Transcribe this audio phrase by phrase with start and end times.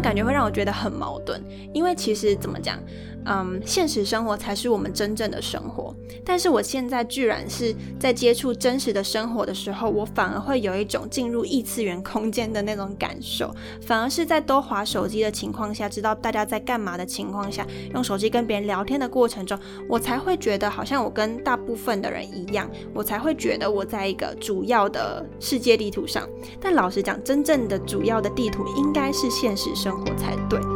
[0.00, 2.78] 感觉会让我觉得很矛盾，因为其实怎么讲？
[3.28, 5.94] 嗯，现实生活才是我们真正的生活。
[6.24, 13.54] 但是我现在居然是在接触真实的生活的时候，我反而会有一种进入异次元空间的那种感受。
[13.80, 19.58] 反而是在多划手机的情况下，知道大家在干嘛的情况下，用手机跟别人聊天的过程中，
[19.88, 26.28] 我才会觉得好像我跟大部分的人一样，我才会觉得我在一个主要的世界地图上。
[26.60, 30.75] 但老实讲，真正的主要的地图应该是现实生活才对。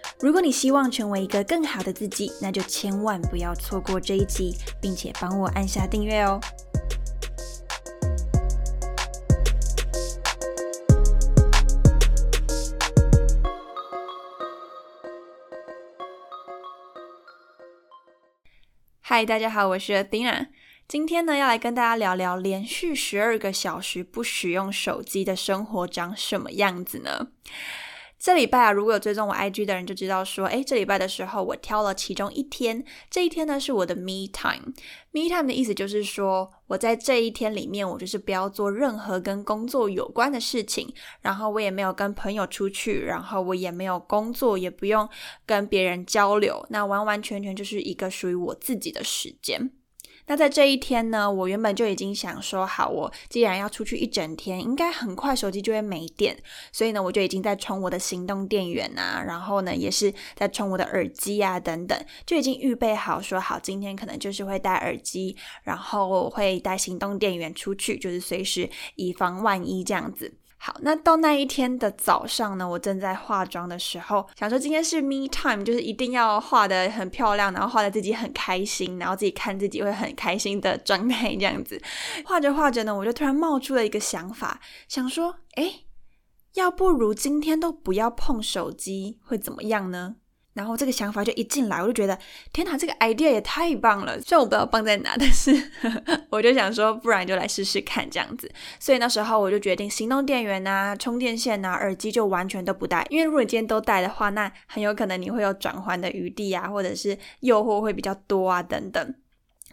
[0.23, 6.39] 如果你希望成为一个更好的自己，那就千万不要错过这一集，并且帮我按下订阅哦。
[18.99, 20.49] 嗨，大家好，我是 Athena。
[20.87, 27.29] 今天呢，要来跟大家聊聊连续十二个小时不使用手机的生活长什么样子呢？
[28.21, 34.73] 这礼拜啊，如果有追踪我 IG 的人就知道说，诶，这礼拜的时候我挑了其中一天，这一天呢是我的 Me Time。
[35.09, 45.09] Me Time 的意思就是说，我在这一天里面，我就是不要做任何跟工作有关的事情，然后我也没有跟朋友出去，然后我也没有工作，也不用
[45.47, 49.71] 跟别人交流，那完完全全就是一个属于我自己的时间。
[50.27, 56.37] 那在这一天呢，我原本就已经想说好，我既然要出去一整天，应该很快手机就会没电，
[56.71, 70.33] 所以呢，我就已经在充我的行动电源啊，然后呢，也是在充我的耳机啊，等等，就已经预备好说好，今天可能就是会戴耳机，然后会带行动电源出去，就是随时以防万一这样子。
[70.63, 81.81] 好，那到那一天的早上呢，我正在化妆的时候，想说今天是 me time，就是一定要画的很漂亮，然后画的自己很开心，然后自己看自己会很开心的状态这样子。
[82.23, 85.81] 画着画着呢，我就突然冒出了一个想法，想说，哎，
[86.53, 90.17] 要不如今天都不要碰手机，会怎么样呢？
[90.53, 92.17] 然后这个想法就一进来，我就觉得
[92.51, 94.19] 天哪，这个 idea 也太棒了！
[94.19, 95.51] 虽然我不知道棒在哪，但是
[96.29, 98.51] 我就想说，不然就来试试看这样子。
[98.77, 103.07] 所以那时候我就决定，行动电源啊、充电线啊、耳机就完全都不带。
[103.09, 109.15] 因为如果你今天都带的话，那很有可能你会有转换的余地啊，或者是诱惑会比较多啊等等。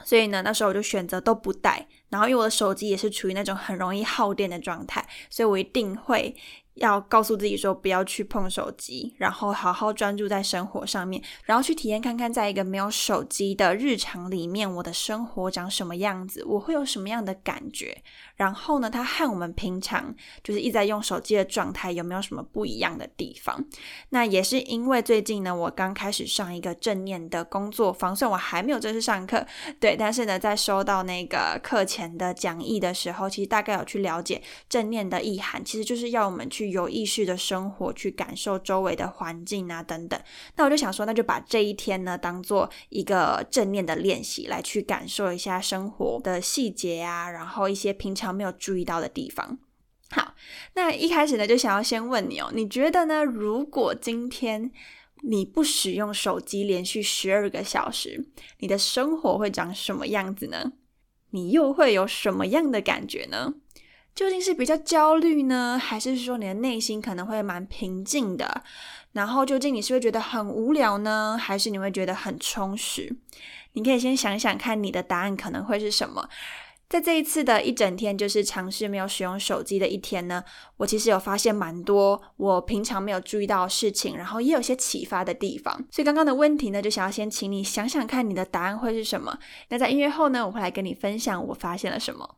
[0.04, 1.88] 所以呢，那时候我就选择都不带。
[2.10, 6.36] 然后因为我的手机也是处于那种很容易耗电的状态，所以我一定会。
[6.78, 17.96] 要告诉自己说不要去碰手机，然后好好专注在生活上面，然后去体验看看，在一个没有手机的日常里面，我的生活长什么样子，我会有什么样的感觉。
[18.36, 23.64] 然后呢，它和我们平常就是一直在用手机的状态有没有什么不一样的地方？
[24.10, 29.44] 那也是因为最近呢，我刚开始上一个正念的工作坊，虽然我还没有正式上课，
[29.80, 40.20] 对，但是呢，在收到那个课前的讲义的时候，其实大概有去了解正念的意涵，其实就是要我们去有意识的生活，去感受周围的环境啊等等。
[40.56, 48.28] 那我就想说，那就把这一天呢当做一个正念的练习，来去感受一下生活的细节啊，然后一些平常。
[48.38, 49.58] 没有注意到的地方。
[50.10, 50.34] 好，
[50.74, 53.24] 那一开始呢，就想要先问你哦，你觉得呢？
[53.24, 54.70] 如果今天
[55.22, 60.72] 你不使用手机连续十二个小时，你的生活会长什么样子呢？
[61.30, 63.54] 你又会有什么样的感觉呢？
[64.18, 68.64] 究竟是比较焦虑呢，还是说你的内心可能会蛮平静的？
[69.12, 73.16] 然后究竟你是会觉得很无聊呢，还是你会觉得很充实？
[73.74, 76.28] 你可以先想想看，你的答案可能会是什么。
[76.88, 80.42] 在这一次的一整天，就是尝试没有使用手机的一天呢，
[80.78, 85.72] 我其实有发现蛮多我平常没有注意到的事情，然后也有些启发的地方。
[85.92, 89.38] 所以刚刚的问题呢，就想要先请你想想看，你的答案会是什么？
[89.68, 92.34] 那在音乐后呢，我会来跟你分享我发现了什么。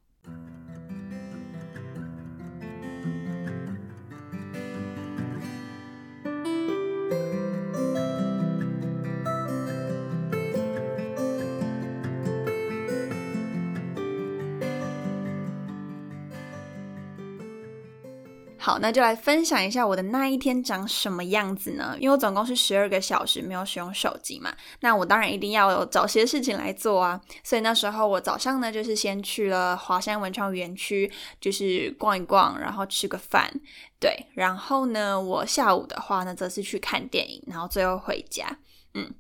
[18.61, 21.97] 好，那就来分享一下我的那一天长什么样子呢？
[21.99, 27.21] 因为我总共是十二个小时没有使用手机嘛，那我当然一定要有找些事情来做啊。
[27.43, 31.11] 所以那时候我早上呢，就是先去了华山文创园区，
[31.41, 33.51] 就是逛一逛，然后吃个饭，
[33.99, 34.27] 对。
[34.35, 38.59] 然后呢，我下午的话呢，则是去看电影，然后最后回家，
[38.93, 39.11] 嗯。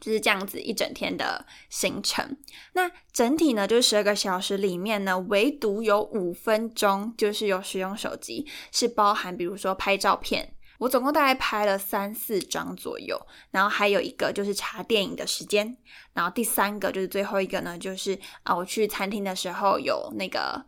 [0.00, 2.36] 就是这样子一整天的行程。
[2.72, 10.54] 那整体呢，就是十二个小时里面呢，唯独有五分钟就是有使用手机，是包含比如说拍照片。
[10.78, 15.76] 我总共大概拍了三四张左右，然后还有一个就是查电影的时间，
[16.12, 20.64] 然后第三个就是最后一个呢，就是啊，我去餐厅的时候有那个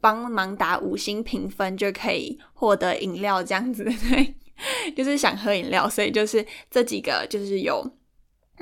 [0.00, 4.34] 帮忙打五星评分就可以获得饮料这样子， 对，
[4.96, 7.86] 就是想喝饮料，所以就是这几个就是有。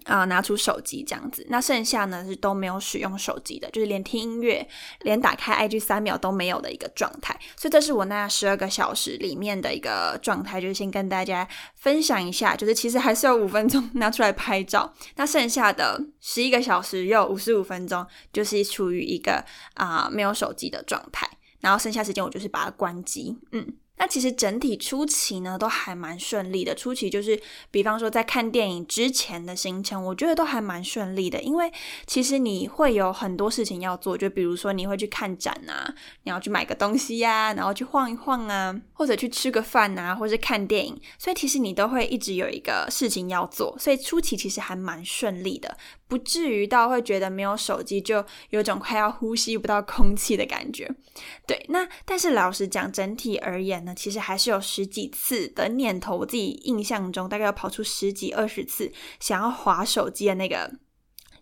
[0.05, 4.67] 啊，拿出手机这样子，那剩下呢是都没有使用手机的，就是连听音乐、
[5.00, 7.39] 连打开 IG 三秒都没有的一个状态。
[7.56, 19.44] 所以这是我那十二个小时里面的一个状态，就是先跟大家分享一下，就是其实还是有五分钟拿出来拍照，那剩下的十一个小时又五十五分钟就是处于一个
[19.75, 21.29] 啊没有手机的状态，
[21.61, 23.67] 然后剩下时间我就是把它关机，嗯。
[23.99, 27.41] 那其实整体初期呢都还蛮顺利的，初期就是
[27.71, 31.71] 比方说在看电影之前的行程，我觉得都还蛮顺利的，因为
[32.06, 35.93] 其实你会有很多事情要做，就比如说你会去看展啊，
[36.23, 45.77] 你要去买个东西呀，然后去晃一晃啊，或者去吃个饭啊，或者看电影，所以其实你都会一直有一个事情要做，所以初期其实还蛮顺利的。
[46.08, 50.90] 不至于到会觉得没有手机就有种快要呼吸不到空气的感觉，
[51.46, 51.64] 对。
[51.69, 58.90] 那但是老实讲，整体而言呢，其实还是有十几次的念头，我自己印象中大概要跑出十几二十次
[59.20, 60.72] 想要划手机的那个。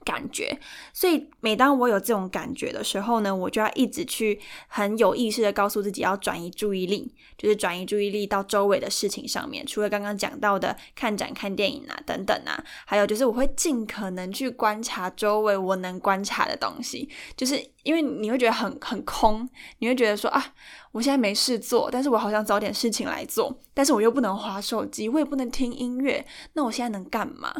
[0.06, 0.56] 感觉，
[0.92, 4.38] 所以每当我有这种感觉的时候呢，我就要一直去
[4.68, 9.66] 很有意识的告诉自己要转移注意力，就是转移注意力到周围的事情上面。
[9.66, 19.48] 除了刚刚讲到的看展、看电影啊等等啊，还有就是我会尽可能去观察周围我能观察的东西，就是因为你会觉得很很空，
[19.78, 20.44] 你会觉得说啊。
[20.92, 26.24] 我现在没事做，但是我好想找点事情来做，但是我又不能划手机，我也不能听音乐，
[26.54, 27.52] 那我现在能干嘛？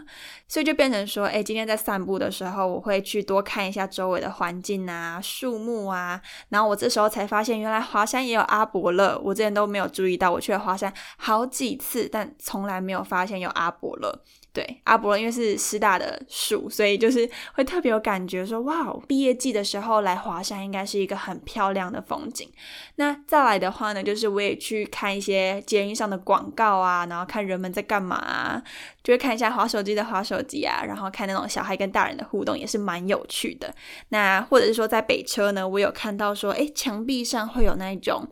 [0.49, 6.19] 所以就变成说，哎，今天在散步的时候，我会去多看一下周围的环境啊，树木啊，
[6.49, 14.25] 然后我这时候才发现，原来华山也有阿伯勒，我之前都没有注意到，我去了华山好几次，但从来没有发现有阿伯勒。
[14.57, 22.51] 对阿伯，因为是师大的树，所以就是会特别有感觉，说哇，毕业季的时候来华山应该是一个很漂亮的风景。
[22.95, 28.63] 那再来的话呢，就是我也去看一些捷运上的广告啊，然后看人们在干嘛，
[29.05, 33.75] 就会看一下滑手机的滑手机啊，然后看那种小孩跟大人的互动，也是蛮有趣的。
[34.09, 38.27] 那或者是说在北车呢，我有看到说，哎，墙壁上会有那种，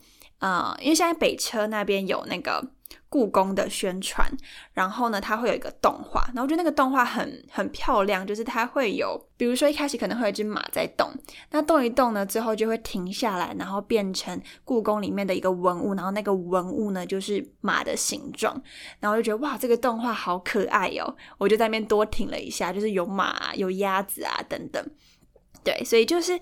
[0.44, 2.62] 呃，因为现在北车那边有那个。
[3.08, 4.29] 故宫的宣传，
[4.73, 11.08] 然后呢，它会有一个动画，然后我觉得那个动画很很漂亮，就是它会有，比如说一开始可能会有一只马在动，
[11.52, 18.61] 那动一动呢，最后就会停下来，然后变成故宫里面的一个文物，然后那个文物呢就是马的形状，
[18.99, 24.85] 然后就觉得哇，这个动画好可爱哦，我就在那边多停了一下，就是有马、有鸭子啊等等，
[25.64, 26.38] 对，所以就是。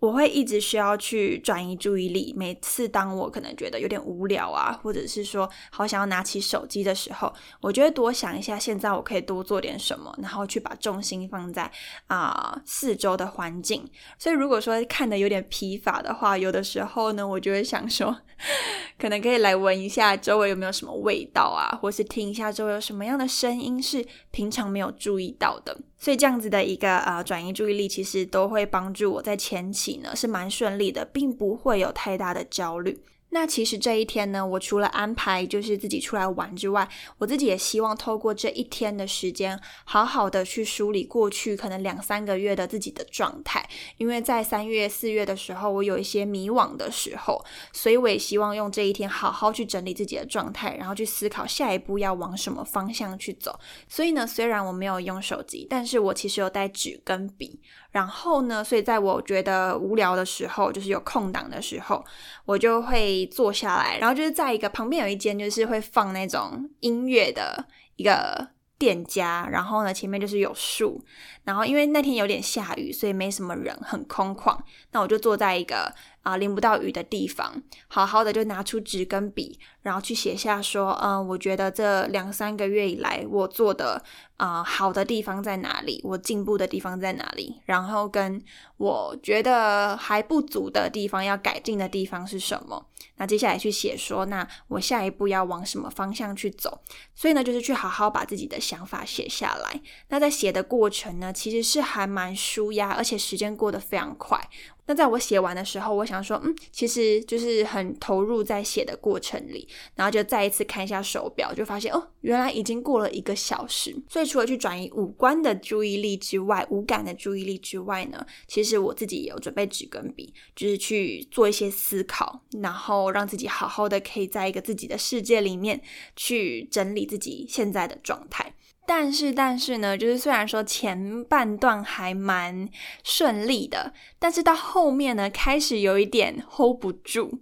[0.00, 2.32] 我会一直需要去转移注意力。
[2.36, 11.68] 每次当我可能觉得有点无聊啊，或者是说好想要拿起手机的时候，我就会多想一下，现在我可以多做点什么，然后去把重心放在
[12.06, 13.84] 啊四周的环境。
[14.20, 18.16] 所以如果说看的有点疲乏的话，有的时候呢，我就会想说，
[19.00, 25.76] 可能可以来闻一下周围有没有什么味道啊，或是听一下周围有什么样的声音是平常没有注意到的。
[25.98, 32.98] 所以这样子的一个呃转移注意力，其实都会帮助我在前期呢是蛮顺利的，并不会有太大的焦虑。
[33.30, 43.68] 那其实这一天呢，我除了安排就是自己出来玩之外，我自己也希望透过这一天的时间，好好的去梳理过去可能两三个月的自己的状态。
[43.98, 53.58] 因为在三月、四月的时候，我有一些迷惘的时候，所以我也希望用这一天好好去整理自己的状态，然后去思考下一步要往什么方向去走。
[53.88, 57.60] 所以呢，虽然我没有用手机，但是我其实有带纸跟笔。
[57.90, 62.04] 然后呢，所以在我觉得无聊的时候，就是有空档的时候，
[62.44, 67.66] 我就会坐下来，然后就是在一个旁边有一间就是会放那种音乐的
[67.96, 71.02] 一个店家，然后呢前面就是有树，
[71.44, 74.56] 然后因为那天有点下雨，所以没什么人，很空旷。
[74.92, 75.92] 那我就坐在一个
[76.28, 84.02] 啊淋不到雨的地方，好好的就拿出纸跟笔，然后去写下说，嗯，我觉得这两三个月以来我做的
[84.36, 88.42] 啊好的地方在哪里，我进步的地方在哪里，然后跟
[88.76, 92.87] 我觉得还不足的地方要改进的地方是什么。
[93.16, 96.80] 那接下来去写说，那我下一步要往什么方向去走？
[97.14, 99.80] 所以呢，就是去好好把自己的想法写下来。
[100.08, 104.48] 那在写的过程呢，其实是还蛮舒压，而且时间过得非常快。
[104.90, 113.94] 那在我写完的时候，我想说，嗯，其实就是很投入在写的过程里，然后就再一次看一下手表，就发现哦，原来已经过了一个小时。
[114.08, 125.80] 所以除了去转移五官的注意力之外，五感的注意力之外呢，其实我自己也有准备纸跟笔，就是去做一些思考，然后后让自己好好的可以在一个自己的世界里面
[126.16, 128.54] 去整理自己现在的状态。
[128.86, 132.66] 但是，但是呢，就是虽然说前半段还蛮
[133.04, 137.38] 顺利的，但是到后面呢，开始有一点 hold 不住。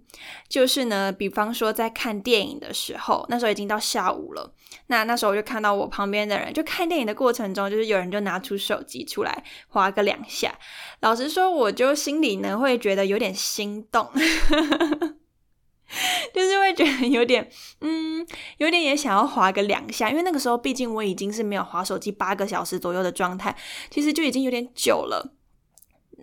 [0.49, 4.53] 就是呢，比方说在看电影的时候，那时候已经到下午了，
[4.87, 10.53] 那那时候我就看到我旁边的人，就看电影的过程中，就是有人就拿出手机出来划个两下。
[10.99, 14.05] 老实说，我就心里呢会觉得有点心动。
[16.33, 17.49] 就是会觉得有点，
[17.81, 18.25] 嗯，
[18.57, 23.55] 有点也想要划个两下，因为那个时候毕竟我已经是没有划手机八个小时左右的状态，
[23.89, 25.36] 其实就已经有点久了。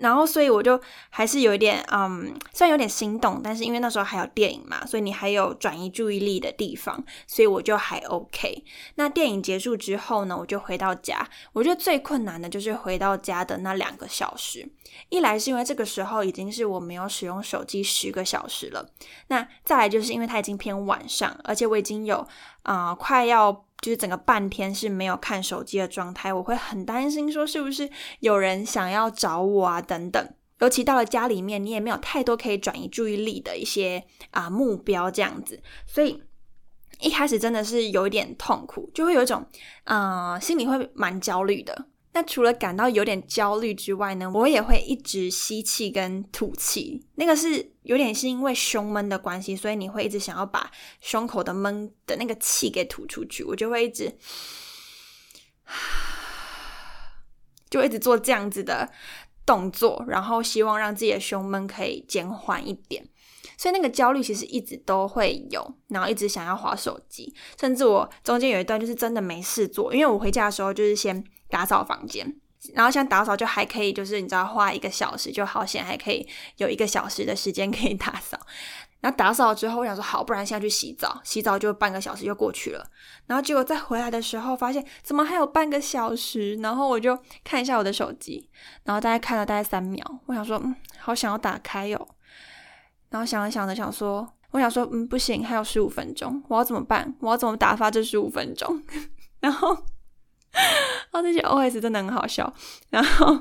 [0.01, 8.65] 然后，所以我就还是有一点，嗯，虽然有点心动，但是因为那时候还有电影嘛，所以你还有转移注意力的地方，所以我就还 OK。
[8.97, 11.29] 那电影结束之后呢，我就回到家。
[11.53, 14.69] 我觉得最困难的就是回到家的那两个小时。
[15.09, 18.89] 一来是因为这个时候已经是我没有使用手机十个小时了，
[19.29, 22.27] 那再来就是因为它已经偏晚上，而且我已经有
[22.63, 23.65] 啊快要。
[23.81, 27.91] 就是整个半天是没有看手机的状态，我会很担心说是不是
[28.21, 30.35] 有人想要找我啊等等。
[30.61, 36.23] 尤其到了家里面，你也没有太多可以转移注意力的一些啊目标这样子，所以
[37.01, 39.45] 一开始真的是有一点痛苦，就会有一种
[39.83, 41.87] 啊心里会蛮焦虑的。
[42.15, 54.17] 那除了感到有点焦虑之外呢，我也会一直吸气跟吐气，那个是有点是因为胸闷的关系，所以你会一直想要把胸口的闷的那个气给吐出去，我就会一直，
[57.69, 58.89] 就一直做这样子的
[59.45, 63.05] 动作，然后希望让自己的胸闷可以减缓一点。
[63.59, 71.23] 所以那个焦虑其实一直都会有，然后一直想要划手机，甚至我中间有一段就是真的没事做，因为我回家的时候就是先
[71.55, 72.35] 打扫房间，
[72.73, 78.37] 然后像打扫就还可以，就是你知道花一个小时就好险，还可以有一个小时的时间可以打扫。
[79.01, 82.85] 然后打扫之后，我想说好，不然现在去洗澡，洗澡就半个小时就过去了。
[83.27, 86.57] 然后结果再回来的时候，发现怎么还有半个小时？
[86.57, 88.51] 然后我就看一下我的手机，
[88.83, 92.09] 然后大概看了大概三秒，我想说嗯，好想要打开哟。
[93.11, 97.15] 然后想着想着想说，我想说，嗯，不行，还有十五分钟，我要怎么办？
[97.21, 98.83] 我要怎么打发这十五分钟？
[99.41, 99.77] 然后，
[101.13, 102.53] 哦，这些 OS 真的很好笑。
[102.91, 103.39] 然后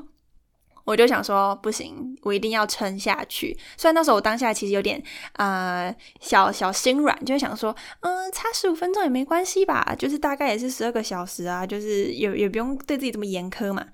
[0.85, 3.57] 我就想说，不行，我一定要撑下去。
[3.77, 5.01] 虽然那时候我当下其实有点
[5.33, 13.85] 呃小小心软，就想说，嗯，差十五分钟也没关系吧，就是大概也是十二个小时啊，就是也也不用对自己这么严苛嘛。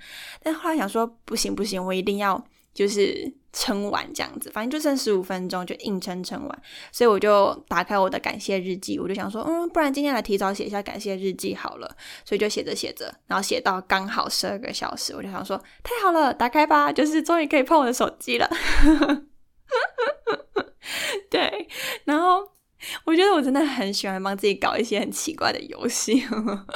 [0.42, 3.34] 但后来想说，不行不行，我一定要就是。
[3.52, 6.62] 撑完这样子，反正就剩十五分钟，就硬撑撑完。
[6.92, 11.96] 所以我就打开我的感谢日记，我就想说，嗯，不然今天来提早写一下感谢日记好了。
[12.24, 18.50] 所以就写着写着，然后写到刚好十二个小时，我就想说，太好了，打开吧，就是终于可以碰我的手机了。
[21.30, 21.68] 对，
[22.06, 22.50] 然后
[23.06, 26.24] 我觉得我真的很喜欢帮自己搞一些很奇怪的游戏，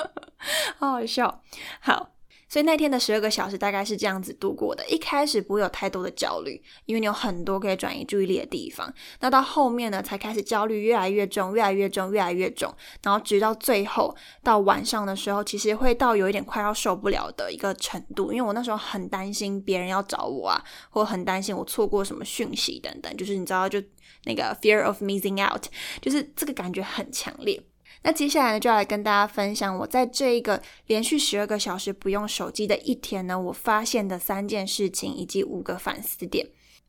[0.78, 1.42] 好好笑。
[1.80, 2.13] 好。
[2.54, 4.86] 所以那天的十二个小时大概是这样子度过的。
[4.88, 8.94] 一开始不会有太多的焦虑，因为你有很多可以转移注意力的地方。
[9.22, 12.72] 那到后面呢，才开始焦虑越来越重，越来越重，越来越重。
[13.02, 18.32] 然后直到最后到晚上的时候，其实会到有一点快要受不了的一个程度。
[18.32, 23.18] 因为我那时候很担心别人要找我啊，或很担心我错过什么讯息等等。
[23.18, 23.82] 就是你知道，就
[24.26, 25.64] 那个 fear of missing out，
[26.00, 27.60] 就是这个感觉很强烈。
[28.04, 36.46] 那接下来呢，就要来跟大家分享我在这一个连续十二个小时不用手机的一天呢，我发现的三件事情以及五个反思点。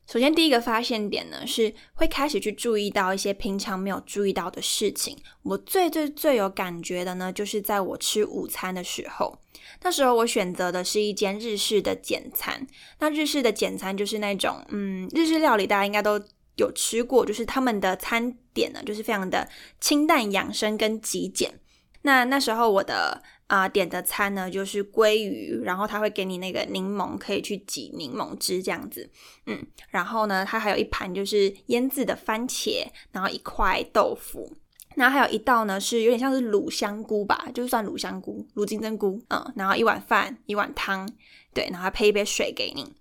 [0.07, 5.17] 首先，第一个发现点呢，是会开始去注意到一些平常没有注意到的事情。
[5.43, 9.39] 我最最最有感觉的呢，就是在我吃午餐的时候，
[9.83, 12.67] 那时候我选择的是一间日式的简餐。
[12.99, 16.21] 那日式的简餐就是那种，嗯，日式料理大家应该都。
[16.57, 19.49] 有吃过，就是他们的餐点呢，就是非常的
[19.81, 21.61] 清淡养生跟极简。
[22.03, 29.09] 那那时候我的啊点的餐呢就是鲑鱼，然后他会给你那个柠檬，可以去挤柠檬汁这样子，
[29.47, 34.55] 嗯，然后呢，它还有一盘就是腌制的番茄，然后一块豆腐。
[34.95, 41.09] 然后还有一道呢，是有点像是卤香菇吧，就是算卤香菇、卤金针菇，嗯，然后一碗饭、一碗汤，
[41.53, 42.95] 对，然后配一杯水给你。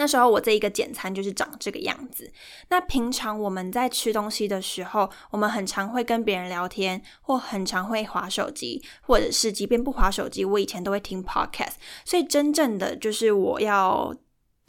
[0.00, 2.32] 那时候我这一个简餐就是长这个样子。
[2.70, 11.74] 那平常我们在吃东西的时候，我们很常会跟别人聊天，或很常会划手机，或者是即便不划手机，我以前都会听 podcast。
[12.06, 14.14] 所以真正的就是我要。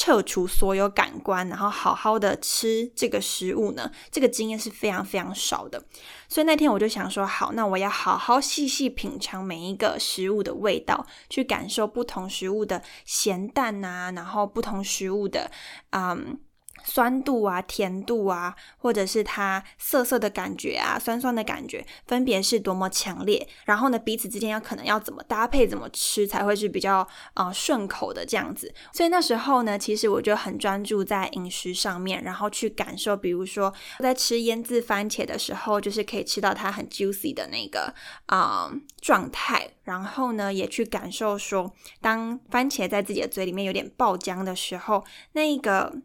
[0.01, 3.91] 撤除所有感官，然后好好的吃这个食物呢？
[4.09, 5.83] 这个经验是非常非常少的。
[6.27, 15.51] 所以那天我就想说，好，那我要好好细细品尝每一个食物的味道，去感受不同食物的咸淡啊，然后不同食物的，
[15.91, 16.39] 嗯。
[16.83, 23.47] 酸度啊，甜度啊，或者是它涩涩的感觉啊，酸酸的感觉，分别是多么强烈。
[23.65, 28.73] 然后呢，彼此之间要可能要怎么搭配，怎么吃才会是比较啊顺口的这样子。
[28.93, 37.93] 所以那时候呢，其实我就很专注在饮食上面，然后去感受，比如说在吃腌制番茄的时候，就是可以吃到它很 juicy 的那个
[38.27, 38.71] 啊
[39.01, 39.69] 状态。
[39.83, 46.01] 然后呢，也去感受说，当番茄在自己的嘴里面有点爆浆的时候，那个。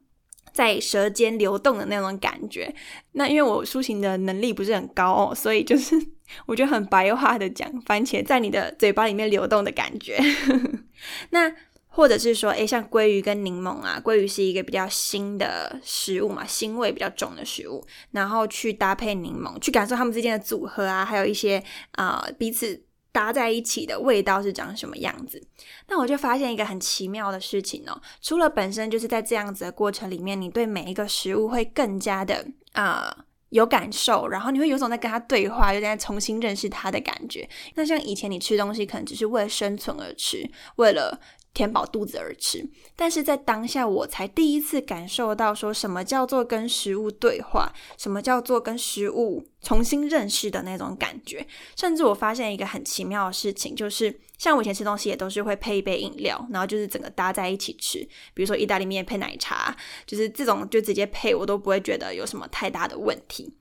[0.57, 2.75] 在舌尖流动的那种感觉，
[3.13, 5.95] 那因为我抒情的能力不是很高哦，所以就是
[6.47, 10.19] 我觉得很白话的讲，番茄在你的嘴巴里面流动的感觉。
[11.29, 11.53] 那
[11.89, 22.86] 或者是说，诶，像鲑鱼跟柠檬啊，鲑鱼是一个比较腥的食物嘛，腥味比较重的食物，然后去搭配柠檬，去感受它们之间的组合啊，还有一些啊彼此。
[23.17, 25.43] 搭在一起的味道是长什么样子？
[25.89, 27.99] 那我就发现一个很奇妙的事情哦。
[28.21, 37.49] 除了本身就是在这样子的过程里面，你对每一个食物会更加的啊有感受，然后你会有种在跟他对话，有点在重新认识他的感觉。
[37.77, 40.47] 那像以前你吃东西可能只是为了生存而吃，
[40.77, 41.19] 为了。
[41.57, 51.47] 填饱肚子而吃，但是在当下我才第一次感受到说什么叫做跟食物对话，什么叫做跟食物重新认识的那种感觉。
[51.75, 63.55] 甚至我发现一个很奇妙的事情，就是像我以前吃东西也都是会配一杯饮料，然后就是整个搭在一起吃，比如说意大利面配奶茶，就是这种就直接配，我都不会觉得有什么太大的问题。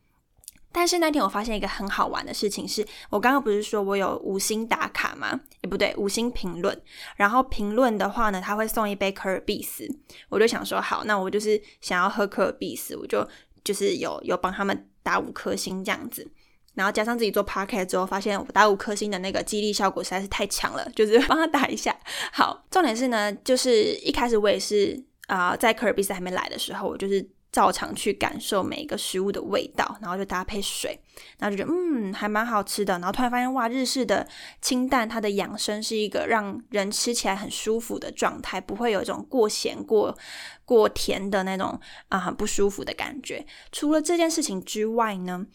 [0.77, 5.39] 但是那天我发现一个很好玩的事情，是我刚刚不是说我有五星打卡吗？
[5.61, 6.77] 也不对，五星评论。
[7.15, 9.87] 然后评论的话呢，他会送一杯可尔必斯。
[10.27, 13.25] 我就想说，好，那我就是想要喝可尔必斯，我就
[13.63, 16.29] 就是有有帮他们打五颗星这样子。
[16.73, 21.97] 然后加上自己做 p a r k 之后，发现打五颗星的那个激励效果实在是太强了，就是帮他打一下。
[22.33, 27.25] 好，重点是呢，就是一开始我也是啊，在可尔必斯还没来的时候，我就是。
[27.55, 30.99] 照常去感受每一个食物的味道，然后就搭配水，
[31.39, 32.95] 然后就觉得嗯还蛮好吃的。
[32.95, 34.27] 然后突然发现哇，日式的
[34.61, 40.17] 清淡，它的养生是一个让人吃起来很舒服的状态，不会有一种过咸过
[40.65, 43.45] 过甜的那种啊很不舒服的感觉。
[43.71, 45.45] 除了这件事情之外呢，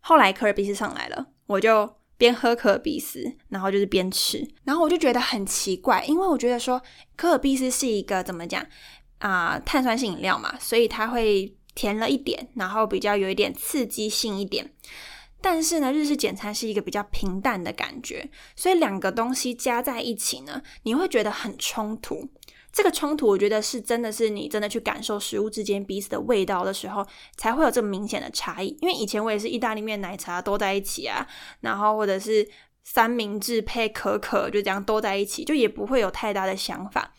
[0.00, 6.82] 后来可尔必斯上来了，我就边喝可尔必斯，然后就是边吃，然后我就觉得很奇怪，因为我觉得说
[7.14, 8.66] 可尔必斯是一个怎么讲？
[9.22, 14.74] 啊，碳酸性饮料嘛，所以它会甜了一点，然后比较有一点刺激性一点。
[15.40, 22.28] 但是呢，日式简餐是一个比较平淡的感觉，所以两个东西加在一起呢，你会觉得很冲突。
[22.72, 27.06] 这个冲突，我觉得是真的是你真的去感受食物之间彼此的味道的时候，
[27.36, 28.76] 才会有这么明显的差异。
[28.80, 31.26] 因为以前我也是意大利面、奶茶都在一起啊，
[31.60, 32.48] 然后或者是
[32.82, 37.12] 三明治配可可，就这样都在一起，就也不会有太大的想法。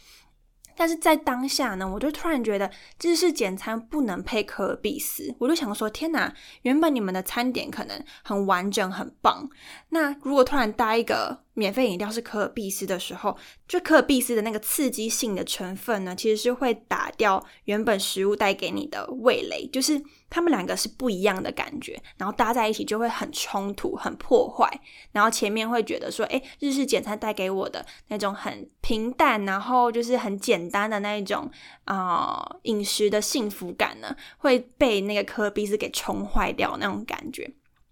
[0.75, 6.33] 但是在当下呢，我就突然觉得芝士简餐不能配可尔必斯，我就想说，天哪！
[6.63, 9.49] 原本你们的餐点可能很完整、很棒，
[9.89, 20.01] 那如果突然搭一个免费饮料是可尔必斯的时候，就可尔必斯的那个刺激性的成分呢，其实是会打掉原本食物带给你的味蕾，就是。
[20.33, 24.67] 他们两个是不一样的感觉，然后搭在一起就会很冲突、很破坏。
[25.11, 31.47] 然后前面会觉得说，哎，日式简餐带给我的那种很平淡，然后就是很简单的那一种
[31.85, 37.47] 啊饮食的幸福感呢，会被那个科比斯给冲坏掉那种感觉。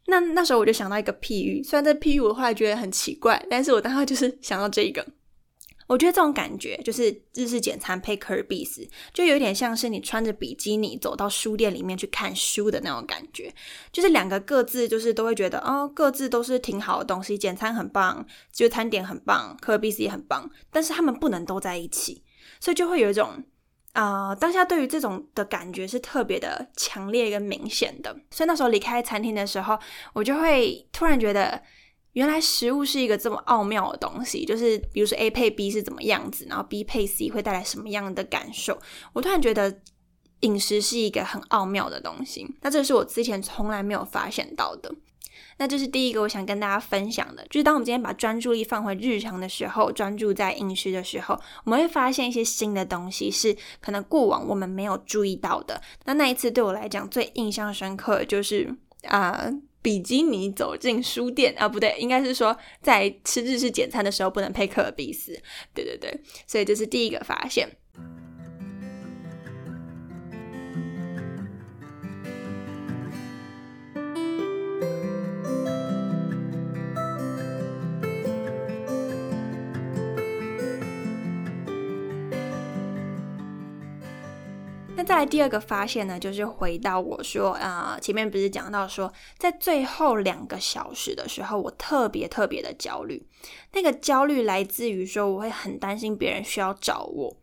[0.08, 5.06] 那那时候我就想到一个譬喻，虽然这譬喻我后来觉得很奇怪，但是我当时就是想到这一个。
[5.92, 13.54] 我觉得这种感觉就是日式简餐配可尔必斯，就有点像是你穿着比基尼走到书店里面去看书的那种感觉。
[13.92, 22.24] 就是两个各自就是都会觉得哦，各自都是挺好的东西，简餐很棒，就餐点很棒，可尔必斯也很棒，但是他们不能都在一起，
[22.62, 23.44] 所以就会有一种
[23.92, 28.16] 啊，当下对于这种的感觉是特别的强烈跟明显的。
[28.32, 29.78] 所以那时候离开餐厅的时候，
[30.14, 31.62] 我就会突然觉得。
[32.14, 38.78] 原来食物是一个这么奥妙的东西，就是比如说 A 配 B 是怎么样子，然后 B 配 C 会带来什么样的感受。
[39.14, 39.80] 我突然觉得
[40.42, 44.94] 饮食是一个很奥妙的东西，那这是我之前从来没有发现到的。
[45.58, 55.82] 那这是第一个我想跟大家分享的，就是当我们今天把专注力放回日常的时候，专注在饮食的时候，我们会发现一些新的东西，是可能过往我们没有注意到的。
[56.06, 59.50] 那那一次对我来讲最印象深刻的，就是啊。
[59.82, 65.32] 比基尼走进书店啊，不对，应该是说在吃日式简餐的时候不能配可比斯。
[65.74, 67.68] 对对对，所以这是第一个发现。
[85.12, 93.28] 再来第二个发现呢，就是回到我说啊，前面不是讲到说，在最后两个小时的时候，我特别特别的焦虑。
[93.74, 97.36] 那个焦虑来自于说，我会很担心别人需要找我。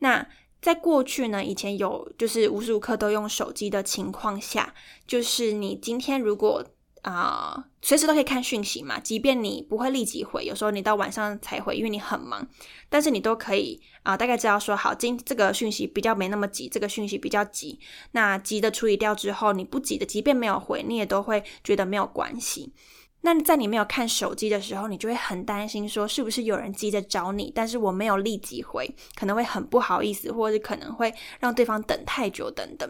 [0.00, 0.26] 那
[0.60, 4.74] 在过去呢，以前有就是无时无刻都用手机的情况下，
[5.06, 6.66] 就是你今天如果。
[7.02, 12.46] 啊，随时都可以看讯息嘛，即便你不会立即回，有时候你到晚上才回，因为你很忙，
[12.88, 17.80] 但是你都可以啊，大概知道说好，今这个讯息比较没那么急，这个讯息比较急，
[18.12, 22.72] 那急的处理掉之后，你不急的，即便没有回，你也都会觉得没有关系。
[23.24, 32.88] 那在你没有看手机的时候，你就会很担心说，是不是有人急着找你，但是我没有立即回，可能会很不好意思，或者是可能会让对方等太久等等。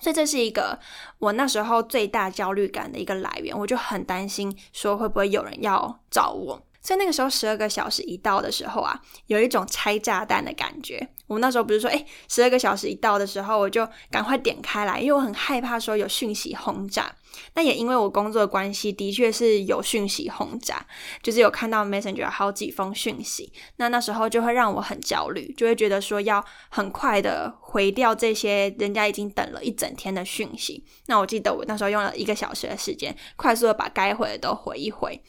[0.00, 0.78] 所以这是一个
[1.18, 6.62] 我那时候最大焦虑感的一个来源，我就很担心说会不会有人要找我。
[6.80, 11.06] 所以那个时候十二个小时一到的时候啊，有一种拆炸弹的感觉。
[11.26, 17.14] 我们那时候不是说，哎，十二个小时一到的时候，我就赶快点开来，因为我很害怕说有讯息轰炸。
[17.54, 20.86] 那也因为我工作的关系，的确是有讯息轰炸，
[21.22, 23.52] 就是有看到 Messenger 好几封讯息。
[23.76, 30.84] 那那时候就会让我很焦虑，就会觉得说要很快的回掉这些人家已经等了一整天的讯息。
[31.06, 35.20] 那我记得我那时候用了一个小时的时间，快速的把该回的都回一回。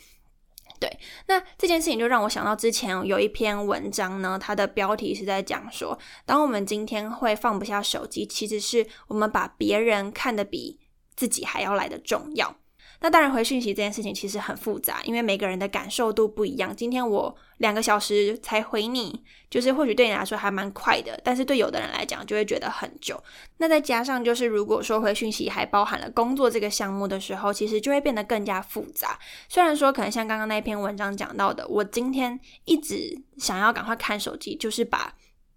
[0.79, 0.89] 对，
[1.27, 10.78] 那这件事情就让我想到之前有一篇文章呢，它的标题是在讲说，当我们今天会放不下手机，其实是我们把别人看得比
[11.19, 12.55] 自己还要来的重要。
[13.01, 16.73] 那当然，回讯息这件事情其实很复杂，因为每个人的感受度不一样。
[16.73, 23.21] 今天我两个小时才回你，就是或许对你来说还蛮快的，但是对有的人来讲就会觉得很久。
[23.57, 29.17] 那再加上就是，如果说回讯息还包含了工作这个项目的时候，其实就会变得更加复杂。
[29.47, 35.13] 虽然说可能像刚刚那篇文章讲到的，我今天一直想要赶快看手机，就是把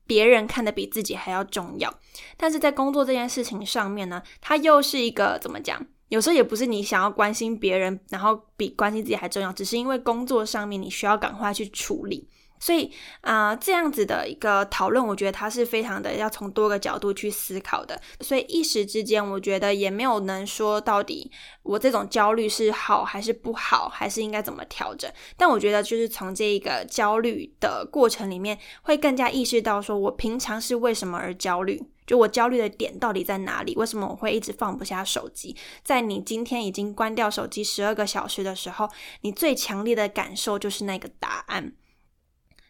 [0.06, 1.92] 别人看得比自己还要重要。
[2.36, 5.84] 但是在工作这件事情上面呢，它又是一个怎么讲？
[6.08, 12.28] 有时候也不是你想要关心别人，然后比关心自己还重要，只是因为工作上面你需要赶快去处理。
[12.62, 12.88] 所以
[13.22, 18.00] 啊，这样子的一个讨论，我觉得它是非常的要从多个角度去思考的。
[18.20, 21.28] 所以一时之间，我觉得也没有能说到底
[21.64, 25.10] 我这种焦虑是好还是不好，还是应该怎么调整。
[25.36, 33.74] 但我觉得就是从这一个焦虑的过程里面，会更加意识到说我平常是为什么而焦虑，就我焦虑的点到底在哪里？
[33.74, 35.56] 为什么我会一直放不下手机？
[35.82, 38.88] 在你今天已经关掉手机十二个小时的时候，
[39.22, 41.72] 你最强烈的感受就是那个答案。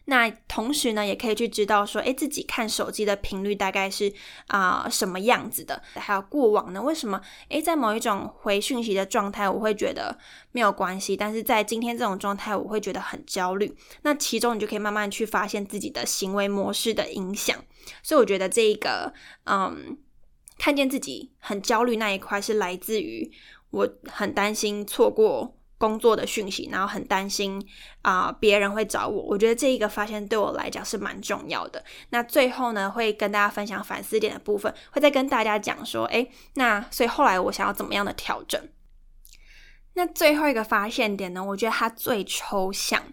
[0.05, 4.11] 那同时呢，也可以去知道说，诶，自己看手机的频率大概是
[4.47, 5.81] 啊什么样子的？
[5.95, 10.17] 还有过往呢，为什么诶，在某一种回讯息的状态，我会觉得
[10.51, 13.73] 没有关系，但是在今天这种状态，我会觉得很焦虑。
[14.01, 17.57] 那其中你就可以慢慢去发现自己的行为模式的影响。
[18.01, 19.13] 所以我觉得这一个，
[19.45, 19.97] 嗯，
[20.57, 23.31] 看见自己很焦虑那一块，是来自于
[23.69, 25.55] 我很担心错过。
[25.83, 27.61] 工作的讯息，然后很担心
[28.03, 29.21] 啊，别人会找我。
[29.23, 31.83] 我觉得这一个发现对我来讲是蛮重要的。
[32.11, 38.69] 那最后呢，会跟大家分享反思点的部分，会再跟大家讲说，诶，那所以后来我想要怎么样的调整？
[39.95, 43.03] 那最后一个发现点呢，我觉得它最抽象，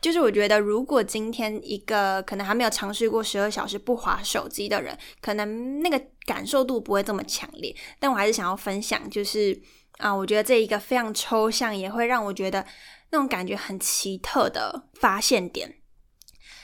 [0.00, 7.72] 就是我觉得如果今天一个可能还没有尝试过十二小时不划手机的人，可能那个感受度不会这么强烈。
[8.00, 9.62] 但我还是想要分享，就是。
[9.98, 12.66] 啊，我觉得这一个非常抽象，也会让我觉得
[13.10, 15.76] 那种感觉很奇特的发现点，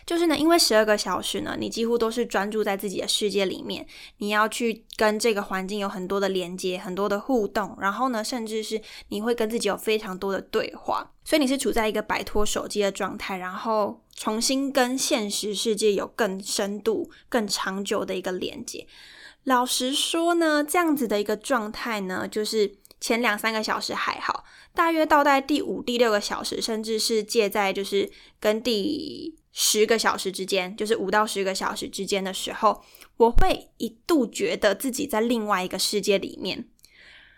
[0.04, 3.86] 就是呢，因为十二个小时呢，你几乎都是专注在自己的世界里面，
[4.18, 18.86] 你要去跟这个环境有很多的连接、很多的互动，然后呢，甚至是你会跟自己有非常多的对话，所以你是处在一个摆脱手机的状态，然后重新跟现实世界有更深度、更长久的一个连接。
[19.44, 22.81] 老实说呢，这样子的一个状态呢，就是。
[23.02, 32.80] 前两三个小时还好，大约到在第五、第六个小时，甚至是介在就是跟第十个小时之间，就是五到十个小时之间的时候，
[33.16, 36.68] 我会一度觉得自己在另外一个世界里面。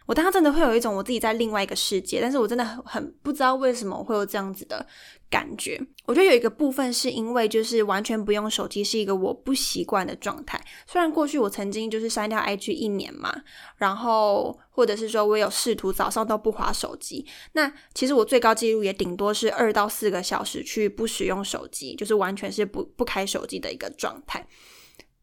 [0.06, 4.86] 我当时真的会有一种我自己在另外一个世界，但是我真的很很不知道为什么我会有这样子的
[5.30, 5.80] 感觉。
[6.04, 10.62] 我觉得有一个部分是因为就是完全不用手机是一个我不习惯的状态。
[10.86, 13.34] 虽然过去我曾经就是删掉 IG 一年嘛，
[13.78, 24.46] 然后或者是说我有试图早上都不划手机，那其实我最高纪录也顶多是二到四个小时去不使用手机，就是完全是不不开手机的一个状态。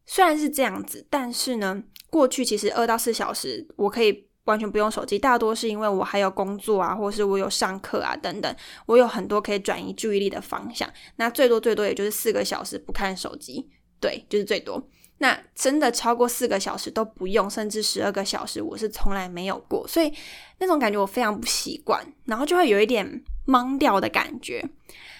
[0.06, 4.26] 虽然是这样子，但是呢，过去其实二到四小时我可以。
[4.44, 10.88] 完全不用手机，大多是因为我还有工作啊，或是我有上课啊等等，我有很多可以转移注意力的方向。
[11.16, 13.68] 那最多最多也就是四个小时不看手机，
[14.00, 14.82] 对，就是最多。
[15.18, 19.86] 那真的超过四个小时都不用，甚至十二个小时，我是从来没有过。
[19.86, 20.12] 所以
[20.58, 24.68] 那种感觉我非常不习惯，然后就会有一点懵掉的感觉。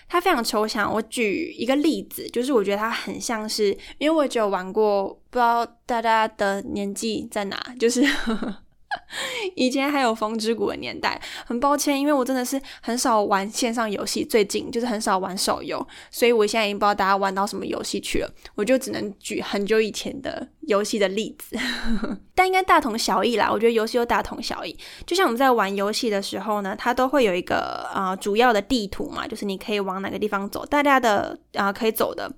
[0.08, 0.92] 它非常抽象。
[0.92, 8.02] 我举一个例子，就是我觉得它很像是，因为我只有玩过，不知道大家的年纪在哪，就是。
[9.56, 21.56] 以前还有《风之谷》的年代，很抱歉，因为我真的是很少玩线上游戏，最近就是很少玩手游，所以我现在已经不知道大家玩到什么游戏去了，我就只能举很久以前的游戏的例子，
[22.34, 23.50] 但应该大同小异啦。
[23.50, 24.76] 我觉得游戏都大同小异，
[25.06, 32.32] 就像我们在玩游戏的时候呢，它都会有一个啊主要的地图嘛，就是你可以往哪个地方走，大家的啊可以走的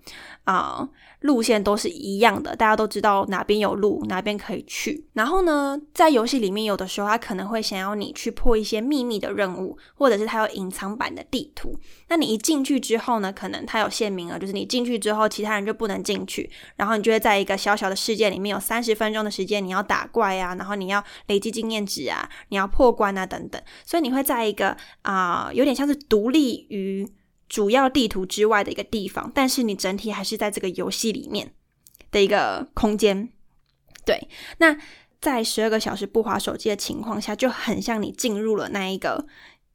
[0.44, 0.88] 啊。
[1.24, 5.06] 路线都是一样的，大家都知道哪边有路，哪边可以去。
[5.14, 11.74] 然后呢，在游戏里面，有的时候他可能会想要你去破一些秘密的任务，或者是他有隐藏版的地图。
[12.08, 16.50] 那你一进去之后呢，可能他有限名额，就是你进去之后，其他人就不能进去。
[16.76, 23.58] 然后你就会在一个小小的世界里面有三十分钟的时间，你要打怪啊，然后你要累积经验值啊，你要破关啊等等。
[23.87, 27.08] 所以你会在一个啊，有点像是独立于。
[27.48, 31.52] 主要地图之外的一个地方，但是你整体还是在这个游戏里面
[32.11, 33.28] 的一个空间。
[34.04, 34.28] 对，
[34.59, 34.76] 那
[35.20, 39.26] 在十二个小时不滑手机的情况下，就很像你进入了那一个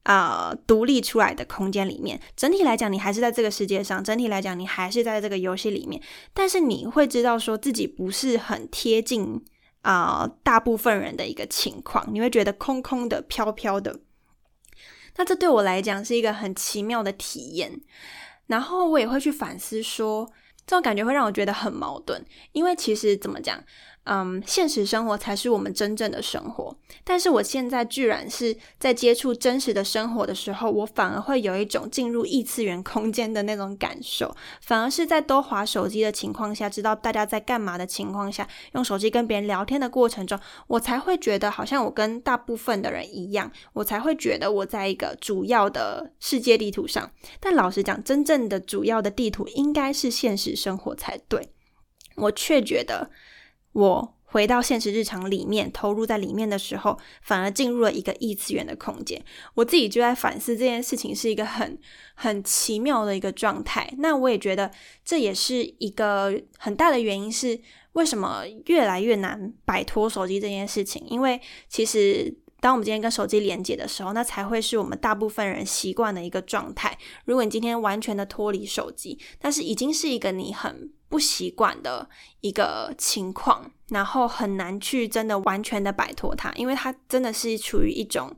[0.03, 2.19] 啊独立出来的空间里面。
[2.35, 6.01] 整体来讲，你还是在这个世界上；整体来讲，你还是在这个游戏里面。
[6.33, 9.43] 但是你会知道说自己不是很贴近
[9.81, 13.99] 啊大部分人的一个情况，你会觉得空空的、飘飘的。
[15.19, 17.81] 那这对我来讲是一个很奇妙的体验，
[18.47, 20.31] 然后我也会去反思说，
[20.65, 23.61] 这种感觉会让我觉得很矛盾，因为其实怎么讲？
[24.11, 26.75] 嗯，现实生活才是我们真正的生活。
[27.03, 34.35] 但是我现在居然是在接触真实的生活的时候，我反而会有一种进入异次元空间的那种感受。
[34.61, 47.11] 反而是在多划手机的情况下，知道大家在干嘛的情况下，用手机跟别人聊天的过程中，我才会觉得好像我跟大部分的人一样，我才会觉得我在一个主要的世界地图上。
[47.39, 51.51] 但老实讲，真正的主要的地图应该是现实生活才对。
[52.15, 53.11] 我却觉得。
[53.79, 59.19] 我回到现实日常里面，投入在里面的时候，反而进入了一个异次元的空间。
[59.55, 61.79] 我自己就在反思这件事情是一个很
[62.13, 63.91] 很奇妙的一个状态。
[63.97, 64.69] 那我也觉得
[65.03, 67.59] 这也是一个很大的原因，是
[67.93, 71.03] 为什么越来越难摆脱手机这件事情。
[71.07, 76.95] 因为其实当我们今天跟手机连接的时候，那才会是我们大部分人习惯的一个状态。
[77.25, 80.91] 如果你今天完全的脱离手机，但是已经是一个你很。
[81.09, 82.07] 不习惯的
[82.41, 88.33] 一个情况，然后很难去真的完全的摆脱它，因为它真的是处于一种，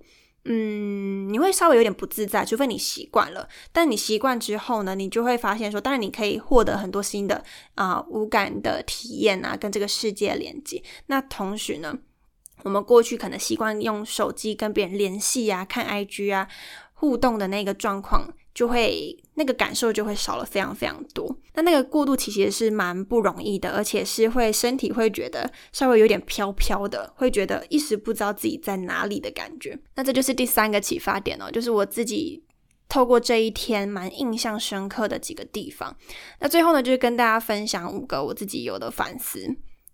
[0.46, 3.48] 嗯，你会稍微有点不自在，除非你习惯了。
[3.72, 7.44] 但你习惯之后呢，你就会发现说，当然你可以获得很多新的
[7.76, 10.82] 啊无感的体验啊，跟这个世界连接。
[11.08, 11.98] 那同时呢，
[12.64, 16.48] 我们过去可能习惯用手机跟别人联系啊，看 IG 啊，
[16.94, 18.34] 互动的那个状况。
[18.54, 29.80] 就会那个感受就会少了非常非常多，那那个过渡期其实是蛮不容易的，而且是会身体会觉得稍微有点飘飘的，会觉得一时不知道自己在哪里的感觉。
[29.96, 32.44] 那这就是第三个启发点哦，就是我自己
[32.90, 35.96] 透过这一天蛮印象深刻的几个地方。
[36.42, 39.40] 那最后呢，就是跟大家分享五个我自己有的反思。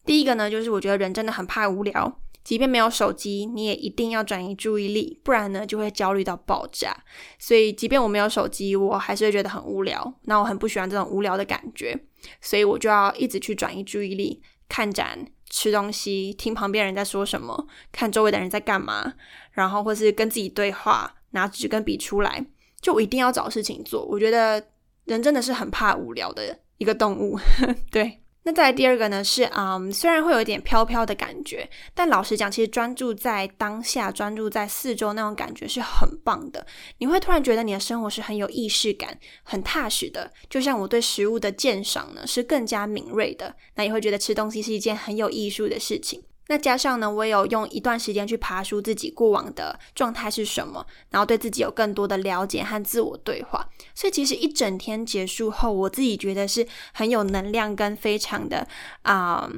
[0.04, 2.20] 第一个呢，就是我觉得人真的很怕无聊。
[2.48, 6.96] 即便没有手机，你也一定要转移注意力，不然呢就会焦虑到爆炸。
[7.38, 10.14] 所以，即便我没有手机，我还是会觉得很无聊。
[10.24, 12.00] 那我很不喜欢这种无聊的感觉，
[12.40, 19.16] 所以我就要一直去转移注意力，看展、吃东西、听旁边人在说什么、看周围的人在干嘛，
[19.52, 22.46] 然后或是跟自己对话，拿纸跟笔出来，
[22.80, 24.06] 就我一定要找事情做。
[24.06, 24.66] 我觉得
[25.04, 27.38] 人真的是很怕无聊的一个动物，
[27.92, 28.22] 对。
[28.48, 36.66] 那再来第二个呢，是嗯，虽然会有一点飘飘的感觉，但老实讲，其实专注在当下，专注在四周那种感觉是很棒的。
[37.00, 40.32] 你会突然觉得你的生活是很有意识感、很踏实的。
[40.50, 43.54] 就像我对食物的鉴赏呢，是更加敏锐的。
[43.76, 46.24] 那也会觉得吃东西是一件很有艺术的事情。
[46.50, 53.70] 那加上呢，我也有用一段时间去爬梳自己过往的状态是什么，然后对自己有更多的了解和自我对话。
[53.94, 58.68] 所以其实一整天结束后，我自己觉得是很有能量跟非常的
[59.04, 59.50] 啊。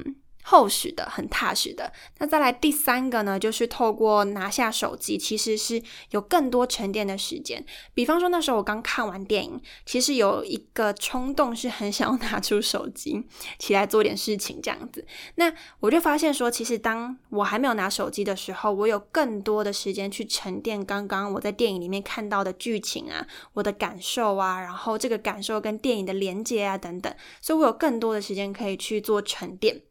[0.42, 1.92] 厚实的，很踏实的。
[2.18, 7.64] 那再来第三个呢，就是透过拿下手机，其实是有更多沉淀的时间。
[7.94, 13.26] 比方说那时候我刚看完电影，其实有一个冲动是很想要拿出手机
[13.58, 15.06] 起来做点事情这样子。
[15.36, 29.82] 那我就发现说，其实当我还没有拿手机的时候，我有更多的时间去沉淀刚刚我在电影里面看到的剧情啊，我的感受啊，然后这个感受跟电影的连接啊等等，所以我有更多的时间可以去做沉淀。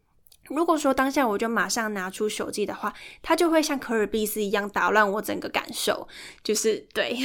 [0.49, 6.07] 如果说当下我就马上拿出手机的话，它就会像可尔必斯一样打乱我整个感受。
[6.43, 7.17] 就是对，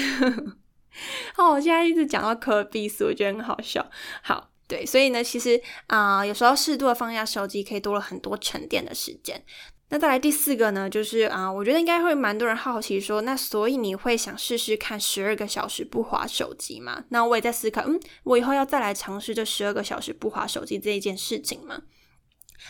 [1.37, 3.91] 哦，我现在一直讲到可尔必斯，我觉得很好笑。
[4.23, 9.45] 好，对，所以呢，其实啊，有时候适度的放下手机，可以多了很多沉淀的时间。
[9.91, 17.05] 那再来第四个呢，就是啊，我觉得应该会蛮多人好奇说，那所以你会想试试看十二个小时不划手机吗？
[17.11, 21.83] 那我也在思考，嗯，我以后要再来尝试这十二个小时不划手机这一件事情吗？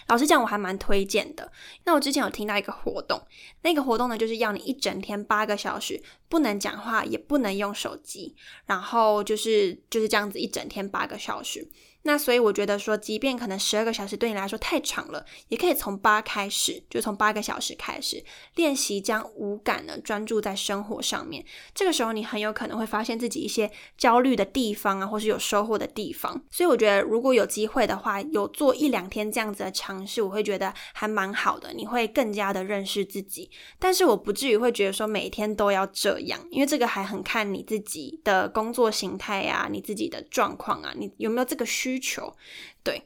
[0.08, 1.50] 老实讲，我还蛮推荐的。
[1.84, 3.20] 那我之前有听到一个活动，
[3.62, 8.34] 那个活动呢，就是要你一整天八个小时不能讲话，也不能用手机，
[8.66, 11.68] 然后就是就是这样子一整天八个小时。
[12.06, 18.22] 那所以我觉得说，即便可能十二个小时对你来说太长了，也可以从八开始，就从八个小时开始
[18.56, 21.42] 练习，将五感呢专注在生活上面。
[21.74, 26.44] 这个时候，你很有可能会发现自己一些焦虑的地方啊，或是有收获的地方。
[26.50, 31.72] 所以我觉得，如果有机会的话，有做一两天这样子的尝试，我会觉得还蛮好的。
[31.72, 41.93] 你会更加的认识自己，但是我不至于会觉得说每天都要这样，因为这个还很看你自己的工作形态啊，你自己的状况啊，你有没有这个需。
[41.94, 42.34] 需求
[42.82, 43.00] 对，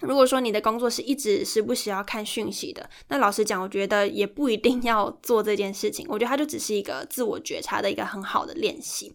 [0.00, 6.06] 如果说你的工作是一直时不时要看讯息的，那老实讲，我觉得也不一定要做这件事情。
[6.08, 9.14] 我觉得它就只是一个自我觉察的一个很好的练习。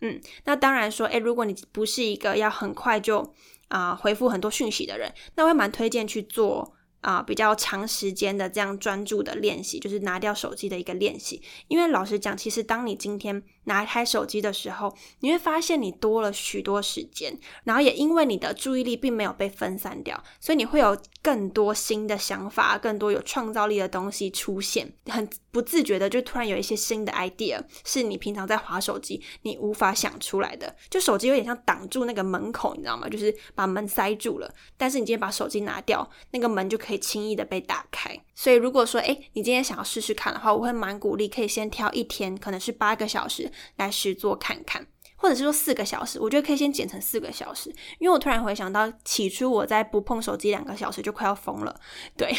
[0.00, 3.32] 嗯，那当然说，诶，如果你不是一个要很快就
[3.68, 6.74] 啊回复很多讯息的人，那我会蛮推荐去做。
[7.00, 11.40] 啊，比较长时间的这样专注的练习，就是拿掉手机的一个练习。
[11.68, 30.74] 因为老实讲，其实当你今天拿开手机的时候，你会发现你多了许多时间，然后也因为你的注意力并没有被分散掉，所以你会有更多新的想法，更多有创造力的东西出现，很不自觉的就突然有一些新的 idea，是你平常在划手机你无法想出来的。
[30.90, 33.08] 就手机有点像挡住那个门口，你知道吗？
[33.08, 34.52] 就是把门塞住了。
[34.76, 36.88] 但是你今天把手机拿掉，那个门就可。
[36.88, 51.80] 以轻易的被打开，所以如果说，哎，你今天想要试试看的话，我会蛮鼓励，可以先挑一天，可能是八个小时来试做看看，或者是说四个小时，我觉得可以先剪成四个小时，因为我突然回想到，起初我在不碰手机两个小时就快要疯了，
[52.16, 52.32] 对，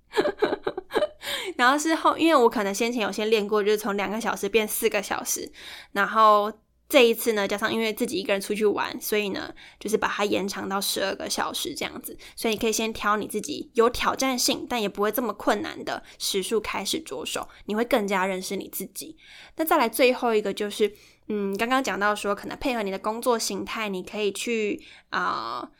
[1.56, 5.50] 然后是后，因为我可能先前有先练过，就是从两个小时变四个小时，
[5.92, 6.52] 然后。
[6.90, 12.18] 这一次呢，加上因为自己一个人出去玩，所以呢，就是把它延长到十二个小时这样子。
[12.34, 19.16] 所以你可以先挑你自己有挑战性，但也不会这么困难的时数开始着手，你会更加认识你自己。
[19.54, 20.92] 那再来最后一个就是，
[21.28, 25.70] 嗯，刚刚讲到说，可能配合你的工作形态，你可以去啊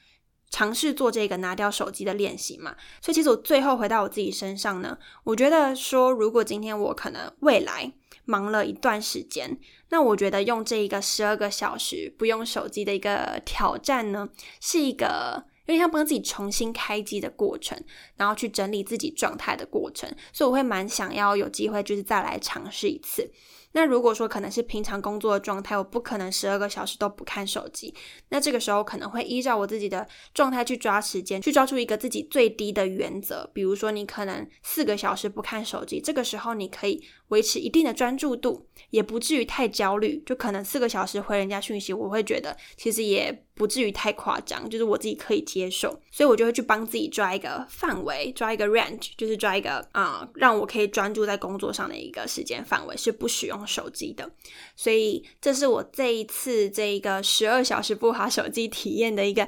[0.48, 2.76] 尝试做这个拿掉手机的练习嘛。
[3.02, 7.92] 所以其实我最后回到我自己身上呢，我觉得说，如果今天我可能未来。
[8.26, 9.58] 忙了一段时间，
[9.90, 14.28] 那我觉得用这一个十二个小时不用手机的一个挑战呢，
[14.60, 17.80] 是一个有点像帮自己重新开机的过程，
[18.16, 23.30] 然后去整理自己状态的过程，所以我会蛮想要有机会就是再来尝试一次。
[23.72, 27.94] 那如果说可能是平常工作的状态，我不可能十二个小时都不看手机，
[28.30, 33.48] 那这个时候可能会依照我自己的状态去抓时间，去抓住一个自己最低的原则。
[33.54, 40.20] 比如说，你可能四个小时不看手机，这个时候你可以维持一定的专注度，也不至于太焦虑。
[40.26, 53.60] 就可能四个小时回人家讯息，我会觉得其实也不至于太夸张，就是我自己可以接受，所以我就会去帮自己抓一个范围，抓一个 range，就是抓一个啊，让我可以专注在工作上的一个时间范围，是不使用。
[53.66, 54.26] 手机的，
[54.74, 59.46] 所以这是我这一次这一个十二小时不划手机体验的一个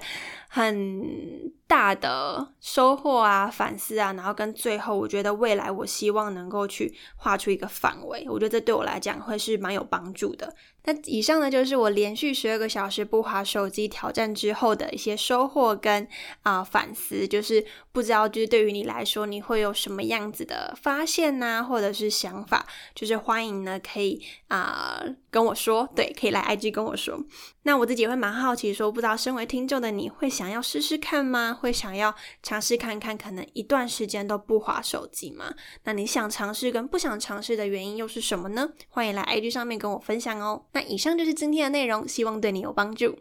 [0.54, 10.54] 很大的收获啊、反思啊，然后跟最后，我觉得未来我希望能够去画出一个范围，我觉得这对我来讲会是蛮有帮助的。
[10.84, 16.06] 那以上呢，就是我连续十二个小时不滑手机挑战之后的一些收获跟
[16.42, 27.18] 啊反思，就是不知道就是对于你来说，你会有什么样子的发现呐，或者是想法，就是欢迎呢可以啊跟我说，对，可以来 IG 跟我说。
[27.64, 31.56] 那我自己也会蛮好奇，说不知道身为听众的你会想要试试看吗？
[31.58, 35.54] 会想要尝试看看，可能一段时间都不滑手机吗？
[35.84, 38.70] 那你想尝试跟不想尝试的原因又是什么呢？
[38.88, 40.64] 欢迎来 IG 上面跟我分享哦。
[40.72, 43.16] 那以上就是今天的内容，希望对你有帮助。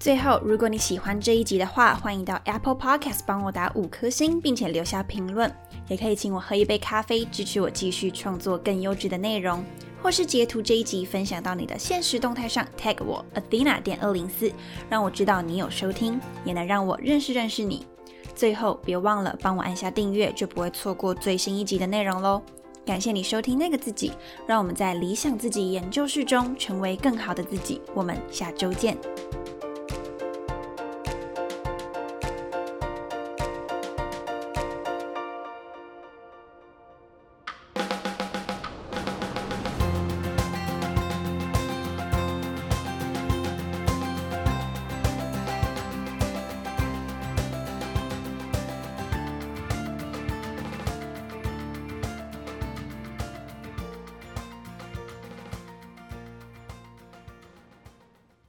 [0.00, 5.52] 最后，如果你喜欢这一集的话，欢迎到 Apple Podcast 帮我打五颗星，并且留下评论，
[5.88, 9.64] 也可以请我喝一杯咖啡，支持我继续创作更优质的内容，
[10.02, 14.52] 或是截图这一集分享到你的现实动态上，tag 我 Athena 点二零四，
[14.88, 17.86] 让我知道你有收听，也能让我认识认识你。
[18.34, 22.42] 最后，别忘了帮我按下订阅，就不会错过最新一集的内容喽。
[22.84, 24.12] 感谢你收听那个自己，
[24.46, 27.80] 让我们在理想自己研究室中成为更好的自己。
[27.94, 28.96] 我们下周见。